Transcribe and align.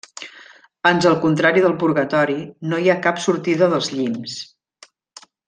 Ans 0.91 1.07
al 1.09 1.17
contrari 1.25 1.63
del 1.65 1.75
purgatori, 1.83 2.39
no 2.73 2.79
hi 2.79 2.89
ha 2.89 2.97
cap 3.05 3.21
sortida 3.27 3.69
dels 3.75 3.91
llimbs. 3.99 4.41